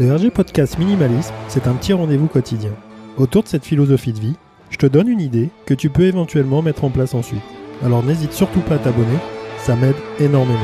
[0.00, 2.70] Le RG Podcast Minimalisme, c'est un petit rendez-vous quotidien.
[3.16, 4.36] Autour de cette philosophie de vie,
[4.70, 7.42] je te donne une idée que tu peux éventuellement mettre en place ensuite.
[7.82, 9.18] Alors n'hésite surtout pas à t'abonner,
[9.56, 10.60] ça m'aide énormément.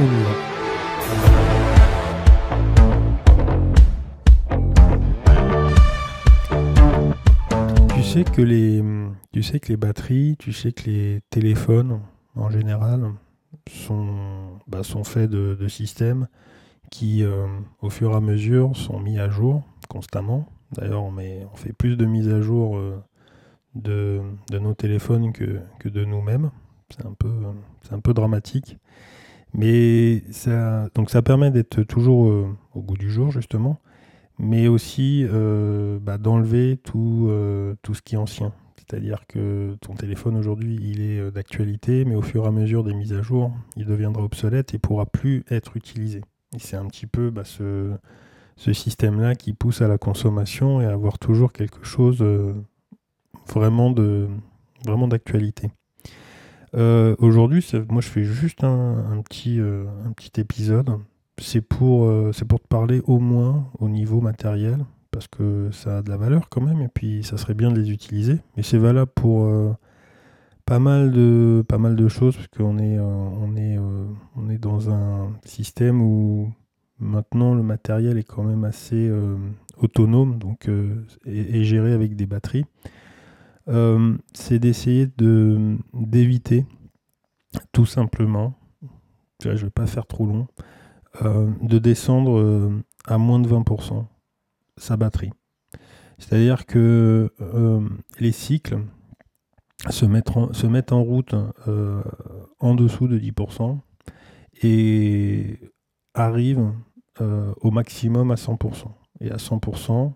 [0.00, 0.30] On y va.
[7.94, 12.00] Tu sais que les, batteries, tu sais que les téléphones
[12.34, 13.12] en général
[13.70, 14.16] sont,
[14.66, 16.26] bah, sont faits de systèmes
[16.90, 17.46] qui, euh,
[17.80, 20.46] au fur et à mesure, sont mis à jour constamment.
[20.72, 21.12] D'ailleurs, on,
[21.54, 23.02] fait plus de mises à jour euh,
[23.74, 24.20] de,
[24.58, 26.50] nos téléphones que, de nous-mêmes.
[26.90, 28.78] C'est un, peu, dramatique.
[29.54, 33.78] Mais ça, donc ça permet d'être toujours euh, au goût du jour, justement,
[34.38, 35.26] mais aussi
[36.02, 38.52] bah, d'enlever tout, ce qui est ancien.
[38.76, 42.94] C'est-à-dire que ton téléphone aujourd'hui, il est d'actualité, mais au fur et à mesure des
[42.94, 46.22] mises à jour, il deviendra obsolète et pourra plus être utilisé.
[46.56, 47.92] C'est un petit peu bah, ce,
[48.56, 52.54] ce système-là qui pousse à la consommation et à avoir toujours quelque chose euh,
[53.48, 54.28] vraiment de
[54.84, 55.70] vraiment d'actualité.
[56.74, 60.98] Euh, Aujourd'hui, moi je fais juste un, petit, euh, un petit épisode.
[61.40, 66.02] C'est pour, c'est pour te parler au moins au niveau matériel, parce que ça a
[66.02, 68.40] de la valeur quand même, et puis ça serait bien de les utiliser.
[68.56, 69.48] Mais c'est valable pour
[70.68, 74.50] pas, mal de, pas mal de choses, parce qu'on est, euh, on est, euh, on
[74.50, 76.52] est dans un système où
[76.98, 79.36] maintenant le matériel est quand même assez euh,
[79.78, 80.68] autonome donc,
[81.24, 82.66] et, géré avec des batteries.
[84.32, 86.64] C'est d'essayer de d'éviter
[87.72, 88.54] tout simplement,
[89.42, 90.46] je vais pas faire trop long,
[91.22, 92.72] de descendre
[93.06, 94.06] à moins de 20%
[94.78, 95.32] sa batterie.
[96.16, 97.30] C'est-à-dire que
[98.18, 98.78] les cycles
[99.90, 101.34] se mettent en, se mettent en route
[101.68, 102.02] euh,
[102.58, 103.78] en dessous de 10%
[104.62, 105.58] et
[106.14, 106.72] arrivent
[107.20, 108.86] euh, au maximum à 100%.
[109.20, 110.12] Et à 100%,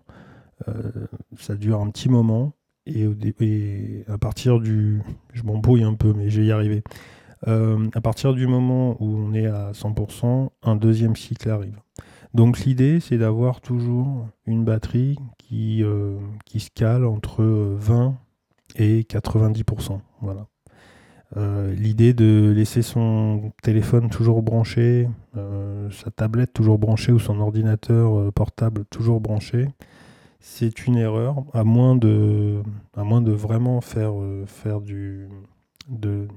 [0.67, 0.91] euh,
[1.37, 2.53] ça dure un petit moment.
[2.85, 5.01] Et, à partir du...
[5.33, 6.83] Je m'embrouille un peu, mais je vais y arriver.
[7.47, 11.79] Euh, à partir du moment où on est à 100%, un deuxième cycle arrive.
[12.33, 15.83] Donc l'idée, c'est d'avoir toujours une batterie qui,
[16.45, 18.17] qui se cale entre 20
[18.75, 19.99] et 90%.
[20.21, 20.47] Voilà.
[21.35, 27.39] Euh, l'idée de laisser son téléphone toujours branché, euh, sa tablette toujours branchée ou son
[27.39, 29.67] ordinateur euh, portable toujours branché,
[30.39, 32.61] c'est une erreur, à moins de,
[32.95, 34.13] vraiment faire,
[34.45, 35.27] faire de,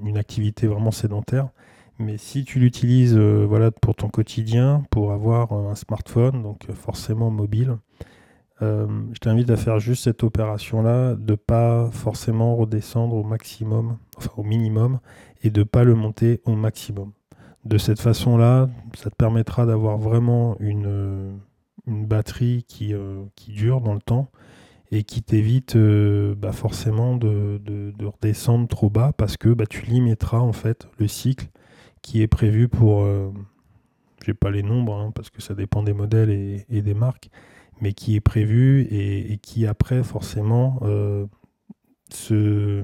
[0.04, 1.48] une activité vraiment sédentaire.
[1.98, 7.78] Mais si tu l'utilises voilà, pour ton quotidien, pour avoir un smartphone, donc forcément mobile,
[8.62, 14.30] euh, je t'invite à faire juste cette opération-là, de pas forcément redescendre au maximum, enfin
[14.36, 14.98] au minimum,
[15.42, 17.12] et de pas le monter au maximum.
[17.64, 21.32] De cette façon-là, ça te permettra d'avoir vraiment une, euh,
[21.86, 24.30] batterie qui, euh, qui dure dans le temps
[24.92, 29.84] et qui t'évite bah, forcément de, de- de redescendre trop bas parce que bah, tu
[29.84, 31.48] limiteras en fait le cycle
[32.02, 33.04] qui est prévu pour,
[34.24, 36.30] j'ai pas les nombres hein, parce que ça dépend des modèles
[36.68, 37.30] et des marques,
[37.80, 41.26] mais qui est prévu et, qui après forcément euh,
[42.10, 42.82] se,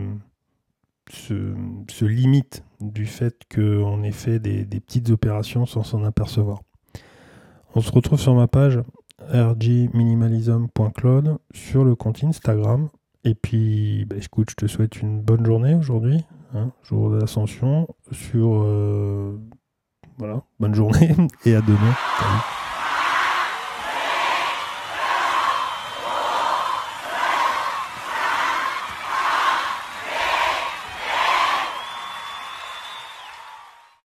[2.02, 6.62] limite du fait qu'on ait fait des, petites opérations sans s'en apercevoir.
[7.74, 8.80] On se retrouve sur ma page
[9.30, 12.88] rgminimalism.cloud sur le compte Instagram.
[13.24, 16.24] Et puis, bah, écoute, je te souhaite une bonne journée aujourd'hui,
[16.54, 17.88] hein, jour de l'ascension.
[18.10, 18.62] Sur.
[18.64, 19.38] euh,
[20.18, 21.14] voilà, bonne journée
[21.46, 21.94] et à demain.